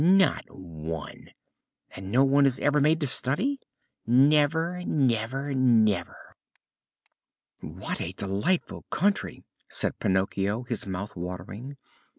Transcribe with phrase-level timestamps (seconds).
[0.03, 1.29] "Not one."
[1.95, 3.59] "And no one is ever made to study?"
[4.07, 6.17] "Never, never, never!"
[7.59, 11.77] "What a delightful country!" said Pinocchio, his mouth watering.